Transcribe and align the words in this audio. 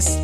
practice 0.00 0.23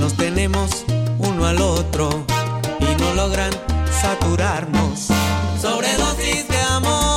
nos 0.00 0.14
tenemos 0.14 0.84
uno 1.18 1.44
al 1.44 1.60
otro 1.60 2.24
y 2.80 3.00
no 3.00 3.14
logran 3.14 3.52
saturarnos. 4.00 5.08
Sobredosis 5.60 6.48
de 6.48 6.58
amor. 6.58 7.09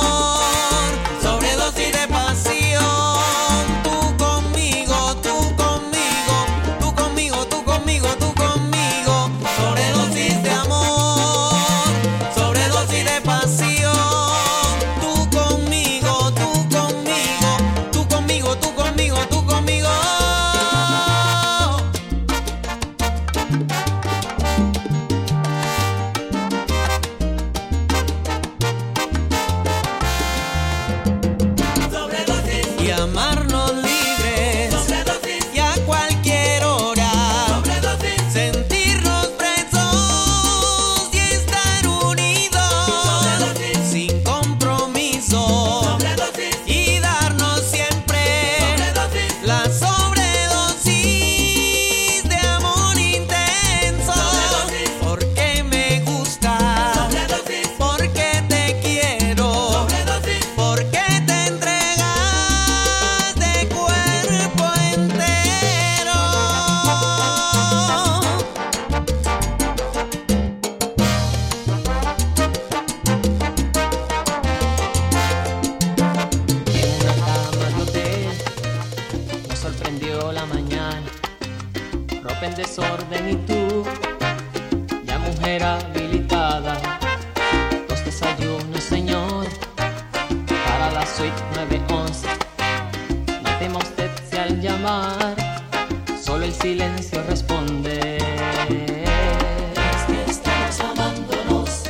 silencio 96.64 97.22
responde. 97.28 98.16
Es 98.16 100.02
que 100.06 100.30
estamos 100.30 100.80
amándonos. 100.80 101.82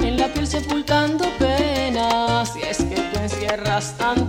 En 0.00 0.16
la 0.16 0.28
piel 0.28 0.46
sepultando 0.46 1.26
penas, 1.38 2.54
si 2.54 2.62
es 2.62 2.78
que 2.78 2.94
tú 2.94 3.18
encierras 3.20 3.94
tanto. 3.98 4.25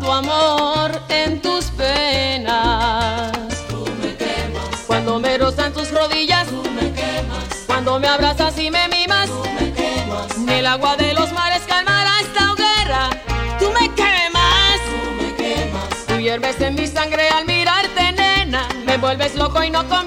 Welcome. 19.78 19.98
con 19.98 20.07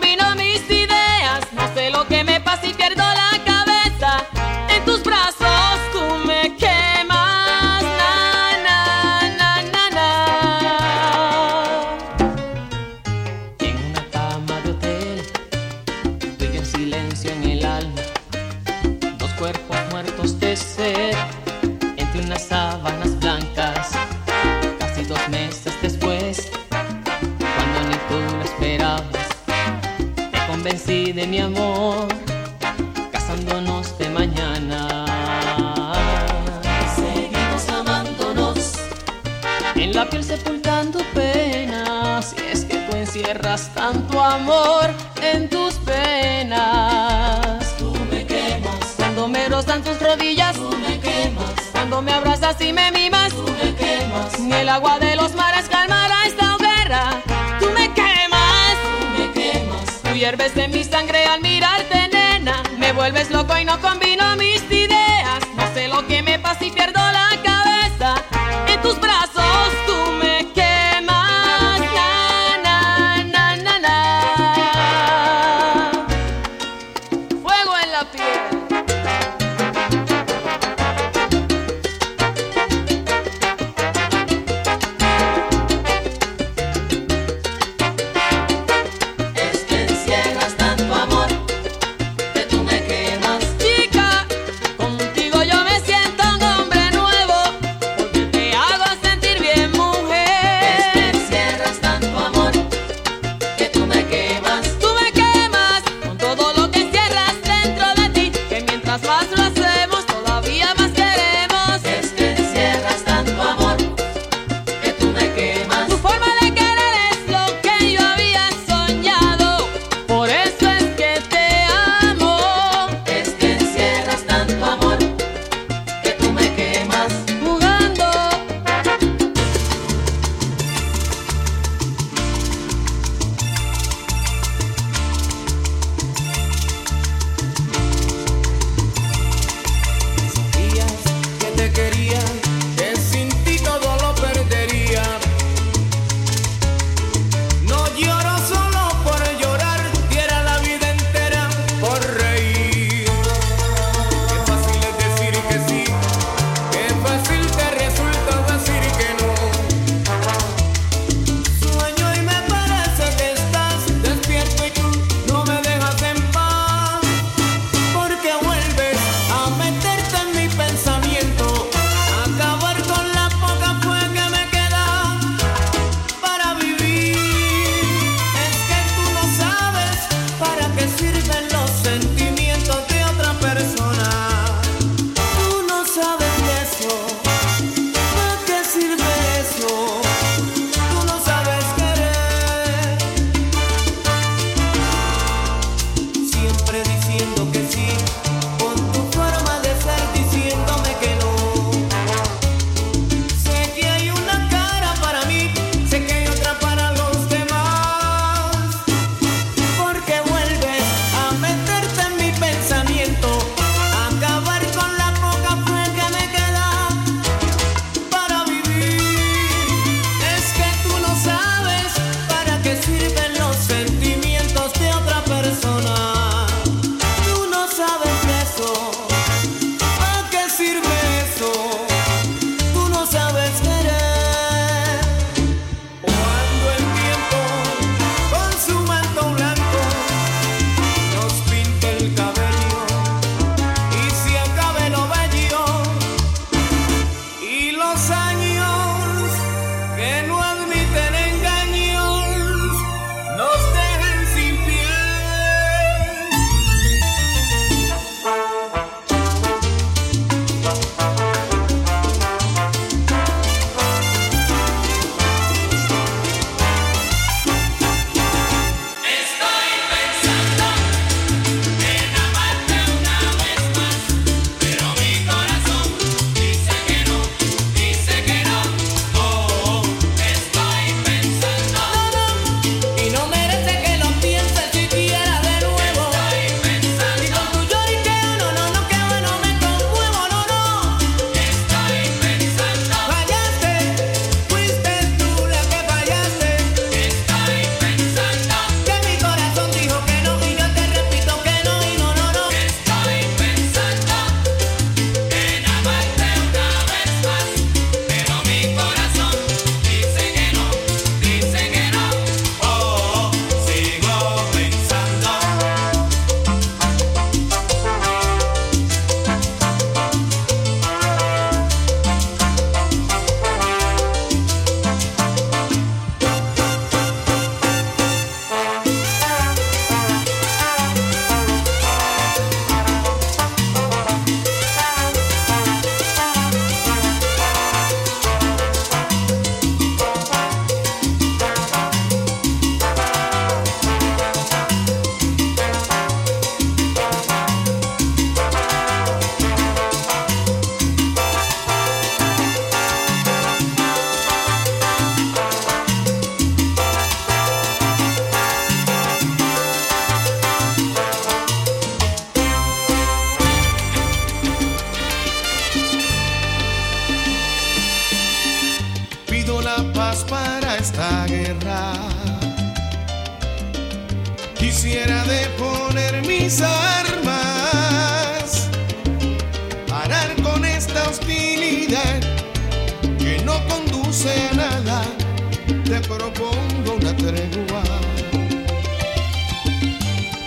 te 385.91 386.01
propongo 386.03 386.94
una 386.94 387.17
tregua. 387.17 387.82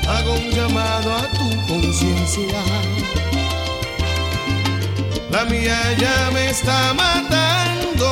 Hago 0.08 0.34
un 0.36 0.50
llamado 0.52 1.14
a 1.14 1.28
tu 1.38 1.68
conciencia. 1.68 2.62
La 5.30 5.44
mía 5.44 5.78
ya 5.98 6.32
me 6.32 6.50
está 6.50 6.94
matando. 6.94 8.10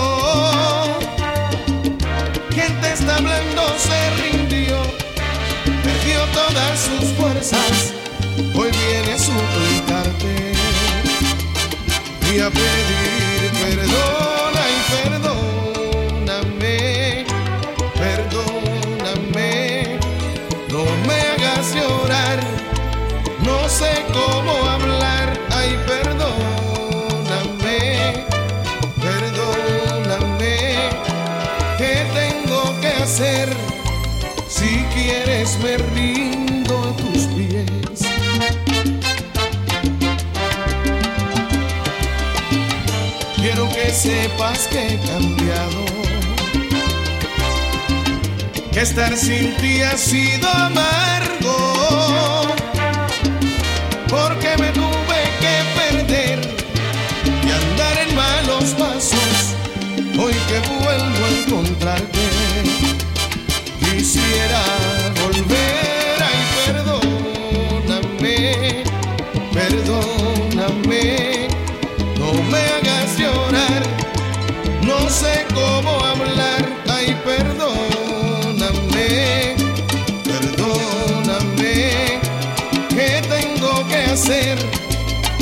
Quien 2.50 2.82
te 2.82 2.92
está 2.92 3.16
hablando 3.16 3.62
se 3.78 4.00
rindió, 4.22 4.82
perdió 5.86 6.20
todas 6.34 6.80
sus 6.88 7.12
fuerzas. 7.18 7.94
Hoy 8.56 8.72
viene 8.72 9.14
a 9.14 9.20
suplicarte 9.20 10.52
y 12.36 12.40
a 12.42 12.50
pedir 12.50 13.52
perdón. 13.62 14.21
sepas 44.01 44.67
que 44.67 44.79
he 44.79 44.98
cambiado. 45.00 45.86
Que 48.72 48.81
estar 48.81 49.15
sin 49.15 49.55
ti 49.58 49.81
ha 49.81 49.96
sido 49.96 50.50
amargo. 50.50 51.58
Porque 54.10 54.58
me 54.58 54.72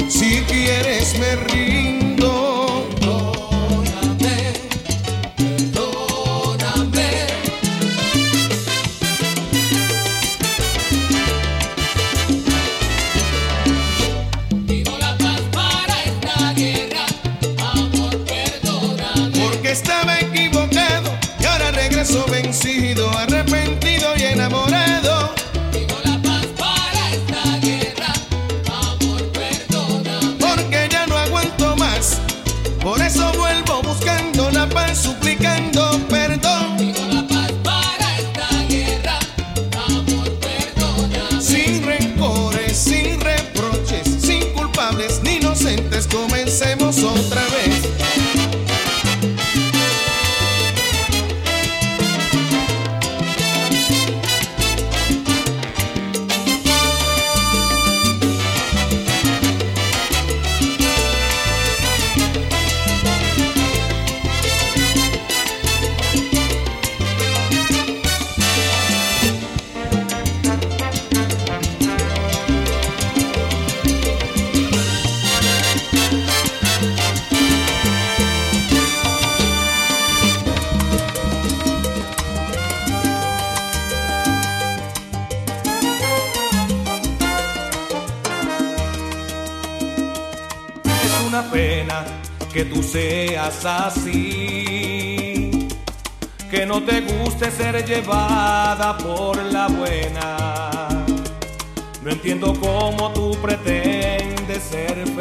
Si 0.07 0.41
quieres 0.47 1.19
me 1.19 1.35
río. 1.35 1.68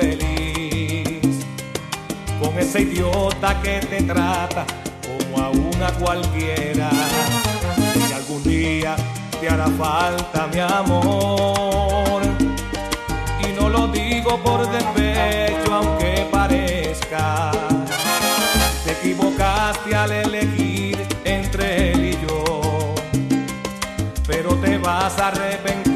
feliz 0.08 1.44
con 2.40 2.56
ese 2.58 2.82
idiota 2.82 3.60
que 3.62 3.80
te 3.80 4.02
trata 4.02 4.64
como 5.06 5.44
a 5.44 5.50
una 5.50 5.90
cualquiera. 5.98 6.90
Y 8.08 8.12
algún 8.12 8.42
día 8.44 8.96
te 9.40 9.48
hará 9.48 9.66
falta 9.66 10.46
mi 10.52 10.60
amor. 10.60 12.22
Y 13.46 13.60
no 13.60 13.68
lo 13.68 13.88
digo 13.88 14.38
por 14.42 14.68
despecho, 14.70 15.74
aunque 15.74 16.26
parezca. 16.30 17.50
Te 18.84 18.92
equivocaste 18.92 19.94
al 19.94 20.12
elegir 20.12 20.98
entre 21.24 21.92
él 21.92 22.04
y 22.04 22.26
yo, 22.26 22.94
pero 24.26 24.54
te 24.56 24.78
vas 24.78 25.18
a 25.18 25.28
arrepentir 25.28 25.87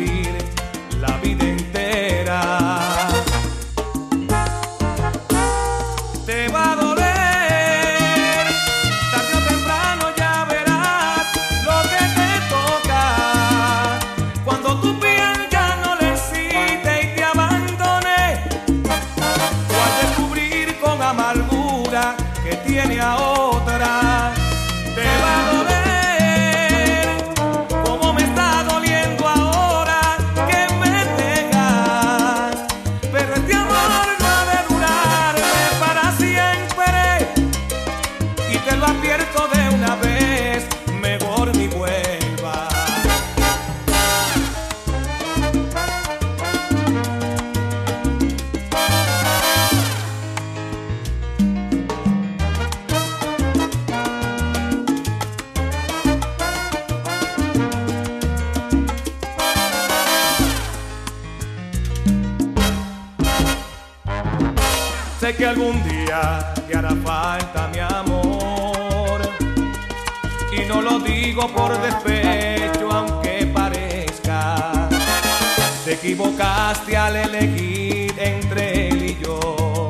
entre 78.17 78.89
él 78.89 79.03
y 79.03 79.23
yo, 79.23 79.89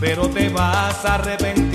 pero 0.00 0.28
te 0.28 0.48
vas 0.48 1.04
a 1.04 1.14
arrepentir. 1.14 1.73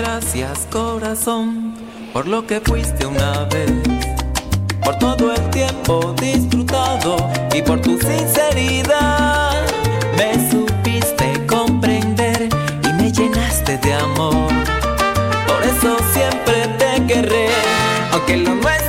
gracias 0.00 0.66
corazón 0.70 1.74
por 2.14 2.26
lo 2.26 2.46
que 2.46 2.58
fuiste 2.60 3.04
una 3.06 3.44
vez, 3.44 3.70
por 4.82 4.98
todo 4.98 5.32
el 5.34 5.50
tiempo 5.50 6.14
disfrutado 6.18 7.16
y 7.54 7.60
por 7.60 7.80
tu 7.80 7.98
sinceridad. 8.00 9.62
Me 10.16 10.32
supiste 10.50 11.46
comprender 11.46 12.48
y 12.82 12.92
me 12.94 13.12
llenaste 13.12 13.76
de 13.78 13.92
amor, 13.92 14.50
por 15.46 15.62
eso 15.62 15.96
siempre 16.14 16.66
te 16.78 17.06
querré, 17.06 17.48
aunque 18.12 18.38
lo 18.38 18.54
nuestro 18.54 18.79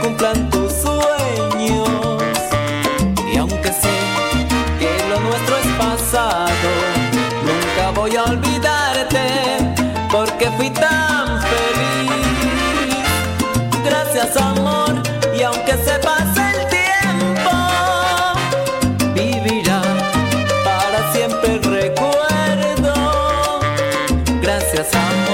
cumplan 0.00 0.48
tus 0.50 0.72
sueños. 0.72 1.88
Y 3.32 3.36
aunque 3.36 3.72
sé 3.72 3.96
que 4.78 4.90
lo 5.08 5.20
nuestro 5.20 5.56
es 5.56 5.66
pasado, 5.78 6.70
nunca 7.44 7.90
voy 7.94 8.16
a 8.16 8.24
olvidarte 8.24 9.20
porque 10.10 10.50
fui 10.52 10.70
tan 10.70 11.40
feliz. 11.40 13.06
Gracias 13.84 14.36
amor, 14.36 14.94
y 15.38 15.42
aunque 15.42 15.72
se 15.72 15.98
pase 16.00 16.40
el 16.54 16.68
tiempo, 16.68 17.52
vivirá 19.14 19.82
para 20.64 21.12
siempre 21.12 21.54
el 21.54 21.62
recuerdo. 21.62 22.94
Gracias 24.42 24.94
amor. 24.94 25.27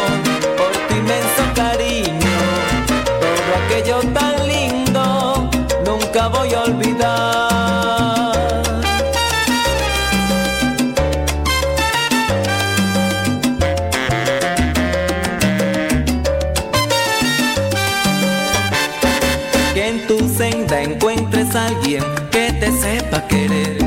sepa 22.85 23.19
querer, 23.29 23.79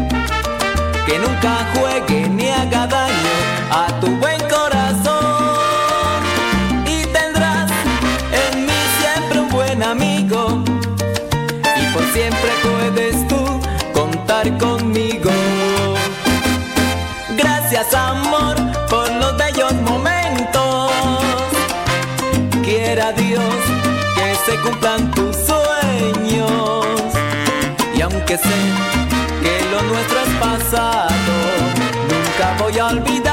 que 1.05 1.19
nunca 1.19 1.51
juegue. 1.75 1.86
que 28.27 28.37
sé 28.37 28.49
que 29.41 29.71
lo 29.71 29.81
nuestro 29.83 30.19
es 30.19 30.29
pasado, 30.35 31.07
nunca 32.09 32.55
voy 32.61 32.77
a 32.77 32.87
olvidar. 32.87 33.26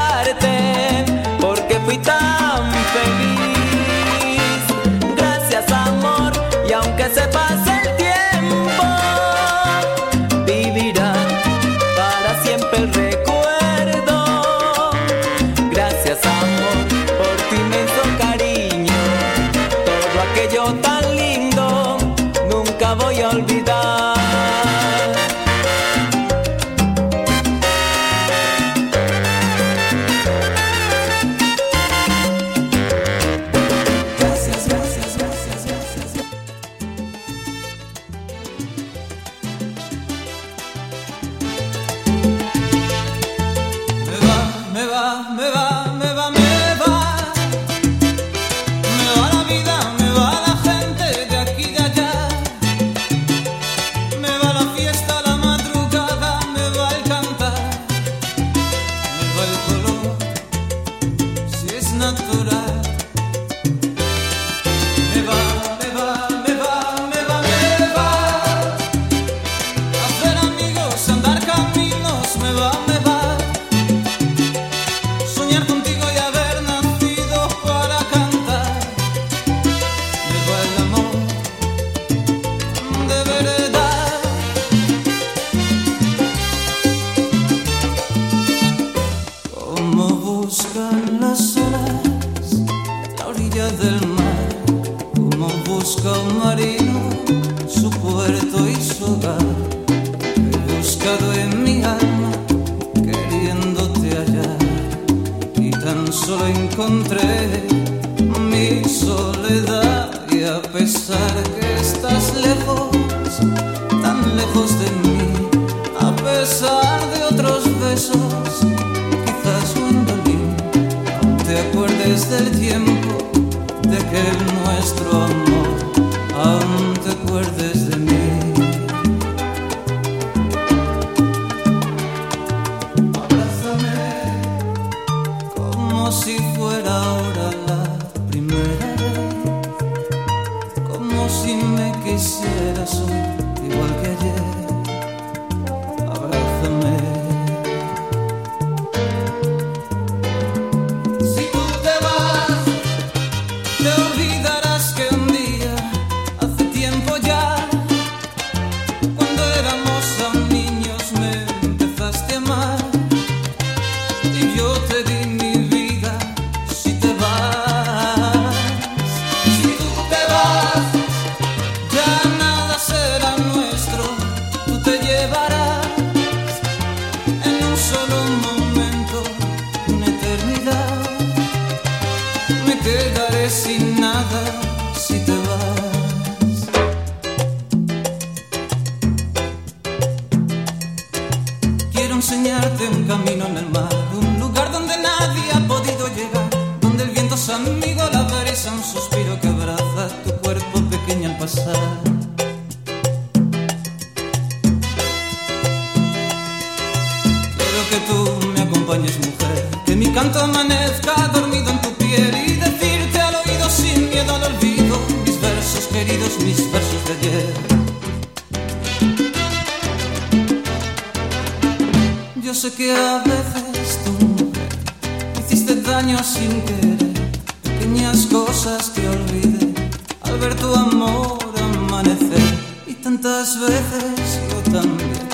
veces 233.67 234.39
yo 234.49 234.71
también, 234.71 235.27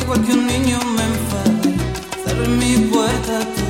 igual 0.00 0.24
que 0.24 0.32
un 0.32 0.46
niño 0.46 0.78
me 0.96 1.04
enfadé, 1.12 1.74
cerré 2.24 2.48
mi 2.48 2.76
puerta 2.92 3.40
tú 3.40 3.64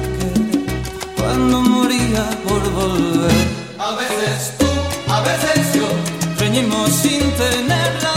cuando 1.16 1.61
moría 1.61 2.29
por 2.46 2.62
volver. 2.72 3.33
A 3.79 3.94
veces 3.96 4.55
tú, 4.59 4.66
a 5.12 5.20
veces 5.20 5.74
yo, 5.74 5.88
reñimos 6.38 6.90
sin 6.90 7.20
tenerla. 7.33 8.13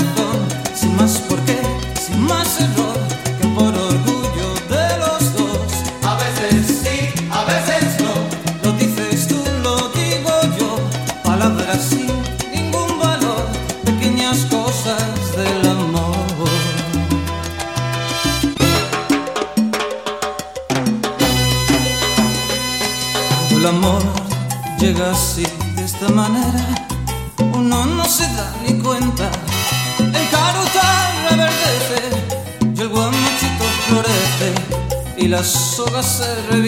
serve 36.08 36.67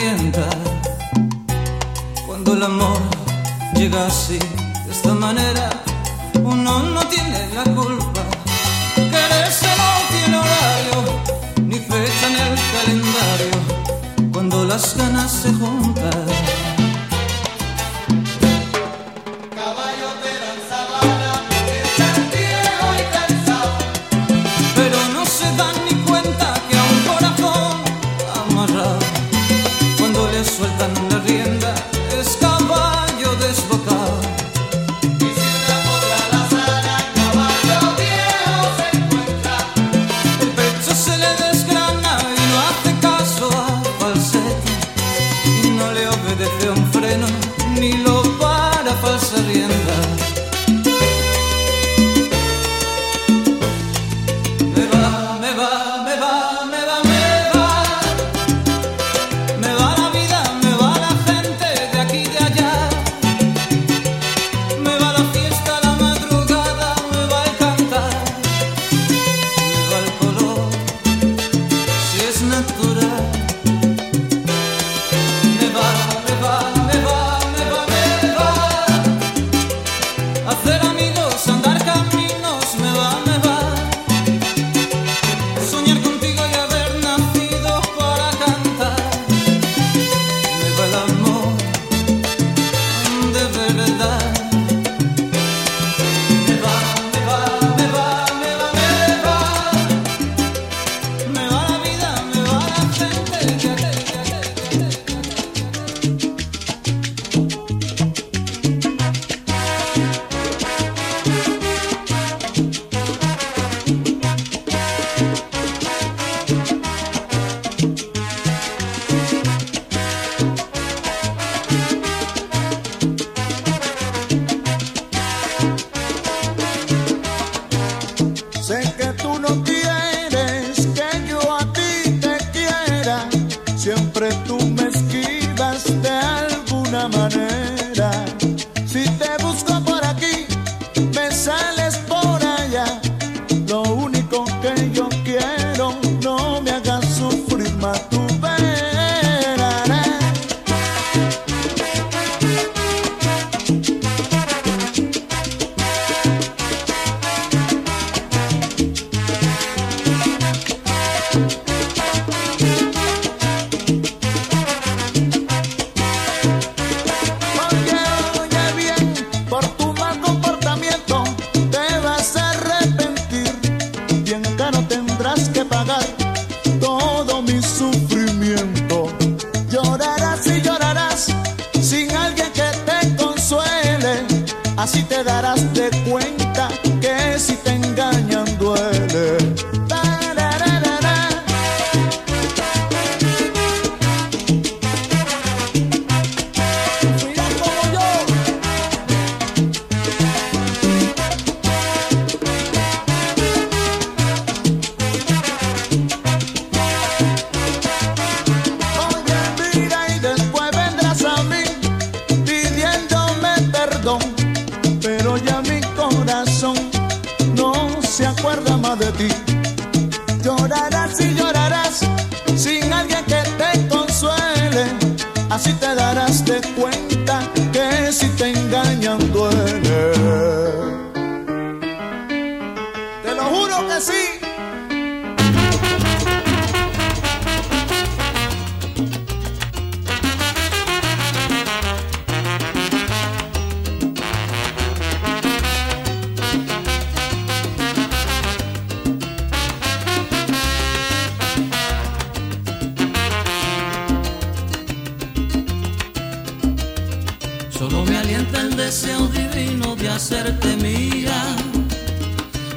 divino 259.40 259.96
de 259.96 260.10
hacerte 260.10 260.76
mía, 260.78 261.56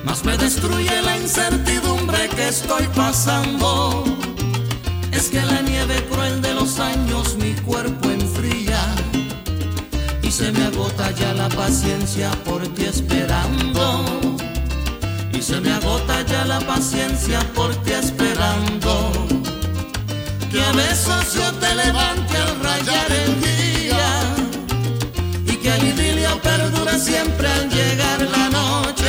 más 0.04 0.24
me 0.24 0.36
destruye 0.36 1.02
la 1.02 1.16
incertidumbre 1.16 2.28
que 2.28 2.48
estoy 2.48 2.86
pasando. 2.94 4.04
Es 5.12 5.28
que 5.28 5.42
la 5.42 5.62
nieve 5.62 6.04
cruel 6.10 6.40
de 6.40 6.54
los 6.54 6.78
años 6.78 7.36
mi 7.36 7.52
cuerpo 7.62 8.10
enfría 8.10 8.80
y 10.22 10.30
se 10.30 10.50
me 10.52 10.64
agota 10.64 11.10
ya 11.10 11.32
la 11.34 11.48
paciencia 11.48 12.30
por 12.44 12.66
ti 12.74 12.84
esperando. 12.84 14.04
Y 15.32 15.42
se 15.42 15.60
me 15.60 15.72
agota 15.72 16.22
ya 16.22 16.44
la 16.44 16.60
paciencia 16.60 17.40
por 17.54 17.74
ti 17.84 17.92
esperando. 17.92 19.12
Que 20.50 20.62
a 20.62 20.72
veces 20.72 21.34
yo 21.34 21.52
te 21.54 21.74
levante 21.74 22.36
al 22.36 22.60
rayar 22.60 23.12
el 23.12 23.40
día. 23.40 23.51
siempre 26.98 27.48
al 27.48 27.68
llegar 27.68 28.20
la 28.22 28.48
noche. 28.50 29.01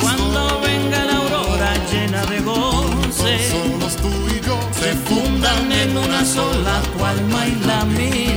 cuando 0.00 0.60
venga 0.60 1.04
la 1.04 1.16
aurora 1.16 1.74
llena 1.90 2.24
de 2.26 2.40
goce, 2.40 3.50
solos 3.50 3.96
tú 3.96 4.10
y 4.34 4.40
yo 4.46 4.58
se 4.72 4.94
fundan 4.94 5.72
en 5.72 5.96
una 5.96 6.24
sola 6.24 6.80
tu 6.92 7.04
alma 7.04 7.46
y 7.46 7.54
la 7.66 7.84
mía. 7.84 8.27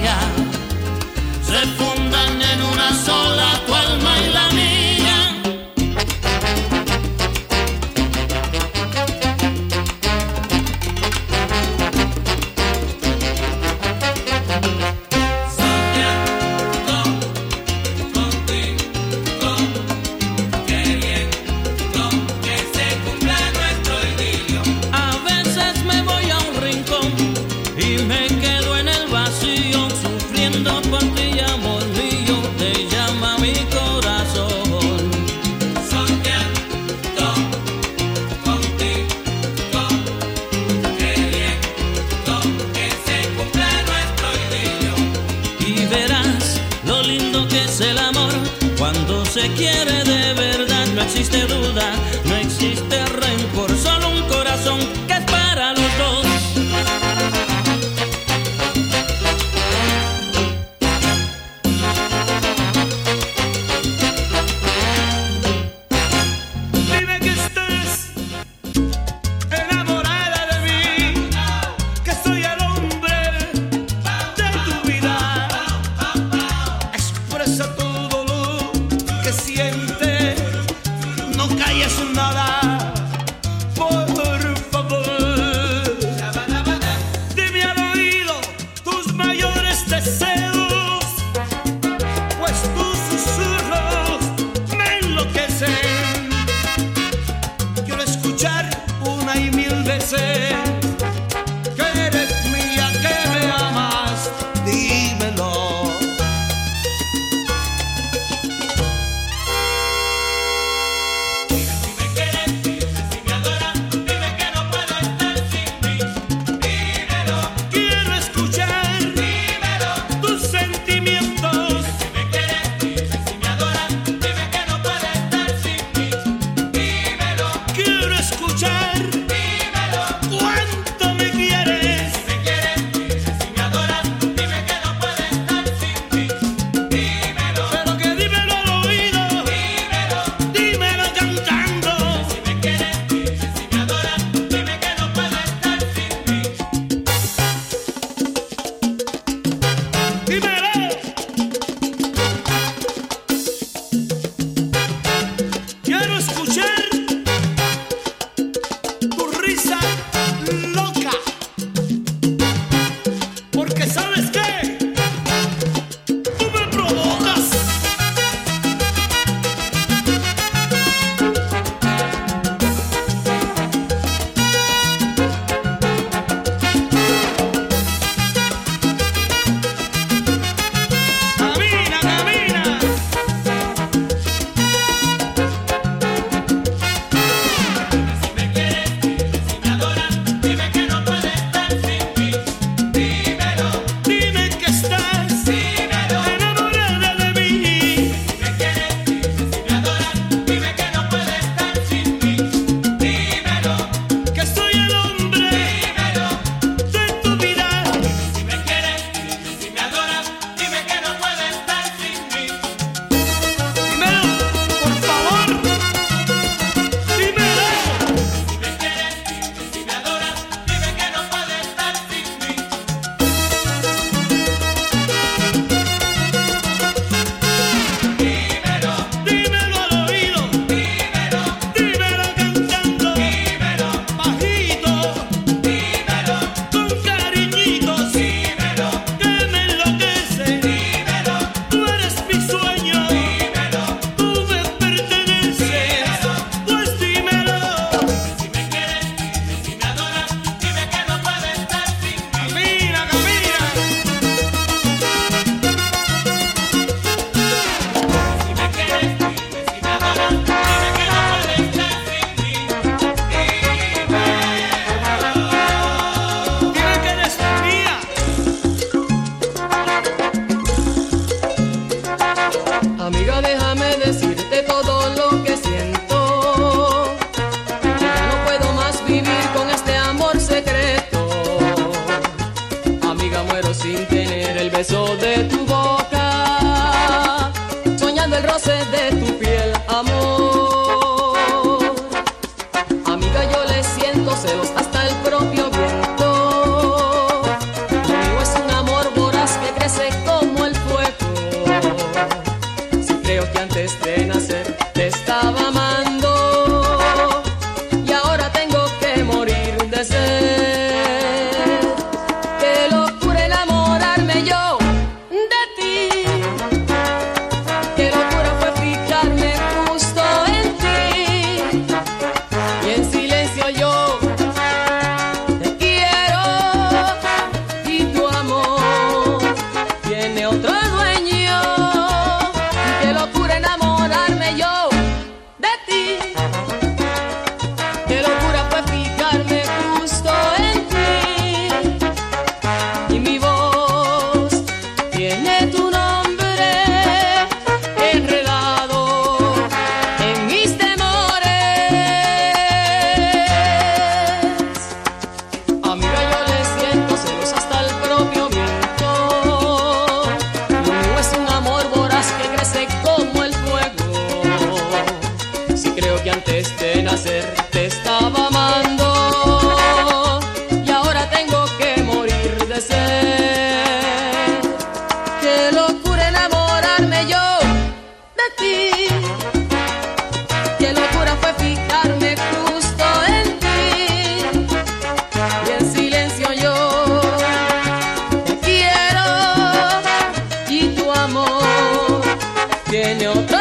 Señor. 393.11 393.60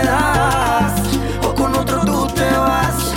Quedas 0.00 0.92
o 1.42 1.54
con 1.54 1.74
otro 1.74 2.00
tú 2.04 2.26
te 2.28 2.50
vas, 2.56 3.12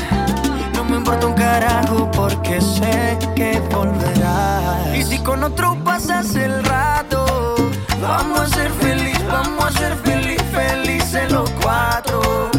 no 0.74 0.84
me 0.84 0.98
importa 0.98 1.28
un 1.28 1.34
carajo 1.34 2.10
porque 2.12 2.60
sé 2.60 3.20
que 3.36 3.60
volverás. 3.72 4.96
Y 4.96 5.04
si 5.04 5.20
con 5.20 5.44
otro 5.44 5.78
pasas 5.84 6.34
el 6.36 6.64
rato, 6.64 7.56
vamos 8.02 8.40
a 8.40 8.48
ser 8.48 8.72
feliz, 8.72 9.18
vamos 9.28 9.66
a 9.66 9.72
ser 9.78 9.96
feliz, 9.98 10.42
felices 10.52 11.32
los 11.32 11.50
cuatro. 11.62 12.50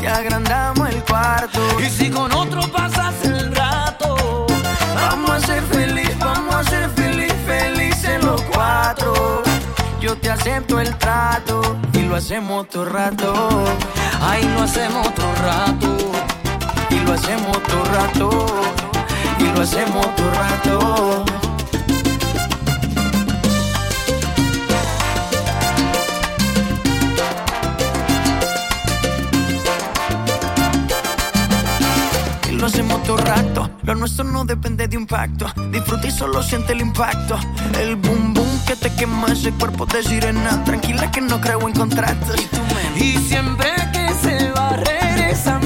Te 0.00 0.08
agrandamos 0.08 0.88
el 0.90 1.02
cuarto. 1.04 1.60
Y 1.80 1.88
si 1.88 2.10
con 2.10 2.30
otro 2.32 2.60
pasas 2.72 2.99
acepto 10.30 10.80
el 10.80 10.96
trato 10.96 11.76
y 11.92 12.02
lo 12.02 12.16
hacemos 12.16 12.68
todo 12.68 12.84
rato. 12.84 13.64
ahí 14.22 14.44
lo 14.54 14.62
hacemos 14.62 15.06
otro 15.08 15.34
rato. 15.42 15.96
Y 16.90 16.94
lo 17.00 17.12
hacemos 17.12 17.62
todo 17.64 17.84
rato. 17.84 18.46
Y 19.38 19.44
lo 19.44 19.60
hacemos 19.62 20.14
todo 20.16 20.30
rato. 20.30 21.24
Lo 32.52 32.66
hacemos 32.66 33.02
todo 33.04 33.16
rato. 33.16 33.70
Lo 33.82 33.94
nuestro 33.94 34.24
no 34.24 34.44
depende 34.44 34.86
de 34.86 34.96
un 34.96 35.06
pacto. 35.06 35.46
Disfruta 35.72 36.10
solo 36.10 36.42
siente 36.42 36.72
el 36.72 36.82
impacto. 36.82 37.38
El 37.80 37.96
boom 37.96 38.34
que 38.70 38.76
te 38.76 38.94
quema 38.94 39.26
ese 39.26 39.50
cuerpo 39.50 39.84
de 39.84 40.00
sirena. 40.00 40.62
Tranquila 40.62 41.10
que 41.10 41.20
no 41.20 41.40
creo 41.40 41.66
en 41.66 41.74
contratos. 41.74 42.36
Y 42.94 43.16
siempre 43.16 43.68
que 43.92 44.14
se 44.14 44.52
va, 44.52 44.76
regresa 44.76 45.58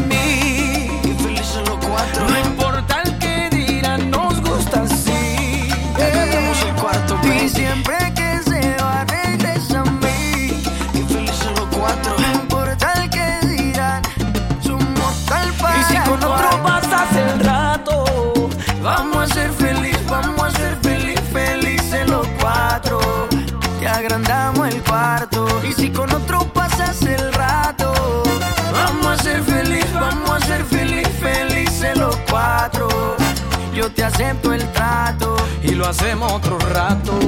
Yo 33.85 33.91
te 33.91 34.03
acepto 34.03 34.55
el 34.55 34.66
trato 34.72 35.37
y 35.62 35.72
lo 35.72 35.87
hacemos 35.87 36.32
otro 36.32 36.59
rato. 36.59 37.18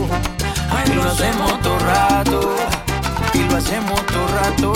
y 0.87 0.93
lo 0.95 1.03
hacemos 1.03 1.61
todo 1.61 1.79
rato. 1.81 2.57
Y 3.35 3.41
lo 3.41 3.57
hacemos 3.59 4.07
todo 4.07 4.27
rato. 4.29 4.73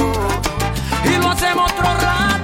y 1.06 1.16
lo 1.16 1.30
hacemos 1.30 1.72
otro 1.72 1.84
rato. 1.84 2.39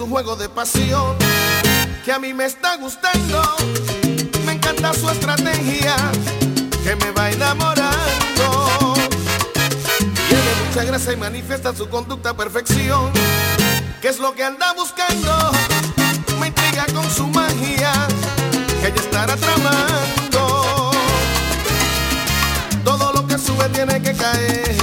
es 0.00 0.04
un 0.04 0.10
juego 0.10 0.34
de 0.34 0.48
pasión 0.48 1.14
que 2.06 2.10
a 2.10 2.18
mí 2.18 2.32
me 2.32 2.46
está 2.46 2.76
gustando. 2.76 3.42
Me 4.46 4.52
encanta 4.52 4.94
su 4.94 5.10
estrategia 5.10 5.94
que 6.82 6.96
me 6.96 7.10
va 7.10 7.30
enamorando. 7.30 8.94
Tiene 9.98 10.50
mucha 10.66 10.84
gracia 10.84 11.12
y 11.12 11.16
manifiesta 11.16 11.74
su 11.74 11.86
conducta 11.90 12.30
a 12.30 12.34
perfección. 12.34 13.10
¿Qué 14.00 14.08
es 14.08 14.18
lo 14.18 14.32
que 14.34 14.42
anda 14.42 14.72
buscando? 14.72 15.52
Me 16.40 16.46
intriga 16.46 16.86
con 16.94 17.10
su 17.10 17.26
magia 17.26 17.92
que 18.80 18.88
ella 18.88 19.00
estará 19.00 19.36
tramando. 19.36 20.92
Todo 22.84 23.12
lo 23.12 23.26
que 23.26 23.36
sube 23.36 23.68
tiene 23.68 24.00
que 24.00 24.14
caer. 24.14 24.76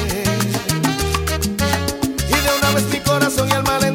Y 2.30 2.34
de 2.34 2.58
una 2.60 2.72
vez 2.76 2.84
mi 2.92 3.00
corazón 3.00 3.50
y 3.50 3.54
alma 3.54 3.80
le 3.80 3.88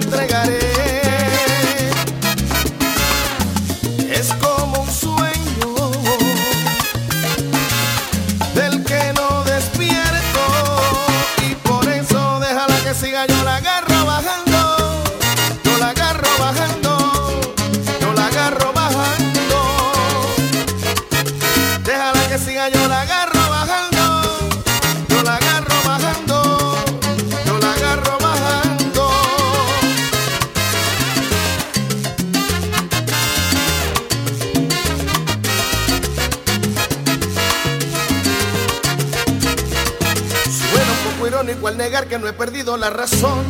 he 42.33 42.35
perdido 42.35 42.76
la 42.76 42.91
razón. 42.91 43.45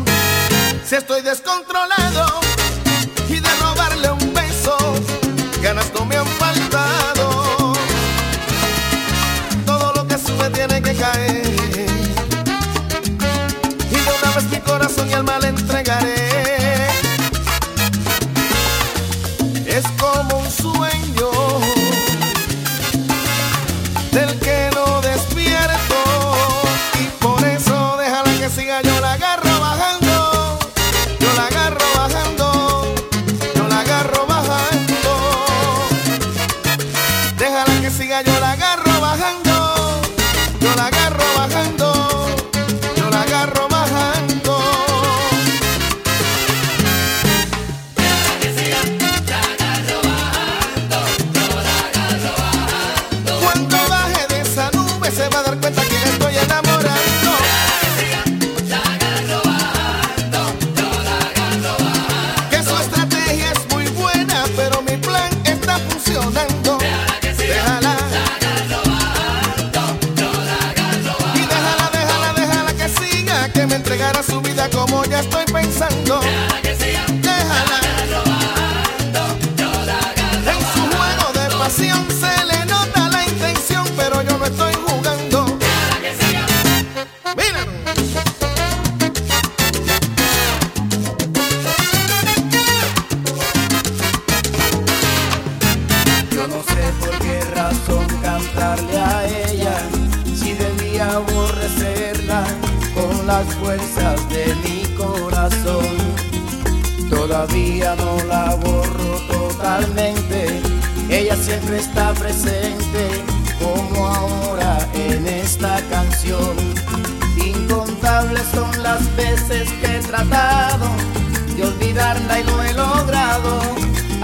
Si 0.85 0.97
estoy 0.97 1.23
descontrolado 1.23 2.41
y 3.29 3.39
de 3.39 3.49
robarle 3.61 4.11
un 4.11 4.35
beso, 4.35 4.77
ganas 5.63 5.93
no 5.95 6.05
me 6.05 6.17
han 6.17 6.27
faltado. 6.27 7.73
Todo 9.65 9.93
lo 9.95 10.07
que 10.09 10.19
sube 10.19 10.51
tiene 10.51 10.83
que 10.83 10.95
caer. 10.95 11.47
Y 13.91 13.95
de 13.95 14.11
una 14.21 14.31
vez 14.35 14.45
mi 14.51 14.59
corazón 14.59 15.09
y 15.11 15.13
alma 15.15 15.39
le 15.39 15.49
entregaré. 15.49 16.89
Es 19.67 19.87
como 19.99 20.42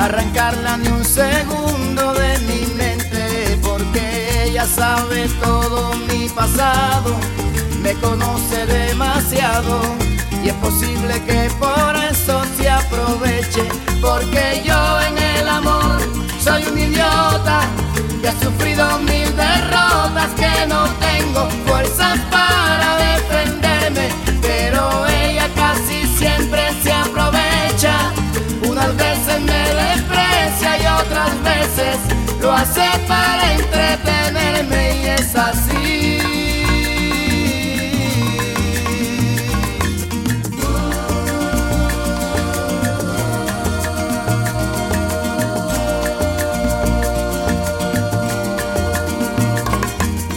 arrancarla 0.08 0.78
ni 0.78 0.88
un 0.88 1.04
segundo 1.04 2.14
de 2.14 2.38
mi 2.48 2.66
mente 2.76 3.58
porque 3.62 4.44
ella 4.44 4.64
sabe 4.64 5.28
todo 5.42 5.92
mi 6.08 6.30
pasado, 6.30 7.14
me 7.82 7.92
conoce 7.94 8.64
demasiado 8.66 9.80
y 10.42 10.48
es 10.48 10.54
posible 10.54 11.22
que 11.26 11.50
por 11.58 11.94
eso 12.10 12.42
se 12.56 12.70
aproveche 12.70 13.64
porque 14.00 14.62
yo 14.64 15.00
en 15.02 15.18
el 15.18 15.46
amor 15.48 15.98
soy 16.42 16.64
un 16.64 16.78
idiota 16.78 17.60
que 18.22 18.28
ha 18.28 18.40
sufrido 18.40 18.98
mil 19.00 19.28
derrotas 19.36 20.30
que 20.38 20.66
no 20.68 20.86
tengo 21.06 21.50
fuerzas 21.66 22.18
para 22.30 22.87
otras 31.28 31.42
veces 31.44 31.98
lo 32.40 32.52
hace 32.52 32.86
para 33.06 33.52
entretenerme 33.54 34.96
y 34.96 35.06
es 35.06 35.36
así. 35.36 36.18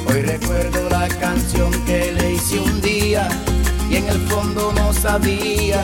Hoy 0.07 0.21
recuerdo 0.21 0.89
la 0.89 1.07
canción 1.19 1.71
que 1.85 2.11
le 2.11 2.33
hice 2.33 2.59
un 2.59 2.81
día 2.81 3.27
y 3.89 3.97
en 3.97 4.09
el 4.09 4.19
fondo 4.27 4.73
no 4.73 4.93
sabía 4.93 5.83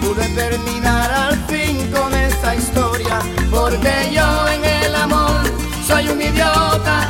pude 0.00 0.26
terminar 0.34 1.10
al 1.10 1.36
fin 1.46 1.90
con 1.92 2.14
esta 2.14 2.54
historia. 2.54 3.18
Porque 3.50 3.92
yo 4.12 4.48
en 4.48 4.64
el 4.64 4.94
amor 4.94 5.40
soy 5.86 6.08
un 6.08 6.20
idiota 6.20 7.08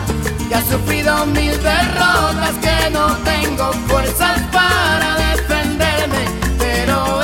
que 0.49 0.55
ha 0.55 0.63
sufrido 0.63 1.27
mil 1.27 1.57
derrotas, 1.63 2.55
que 2.61 2.91
no 2.91 3.17
tengo 3.25 3.73
fuerzas 3.89 4.41
para 4.53 5.17
defenderme. 5.17 6.25
Pero 6.59 7.23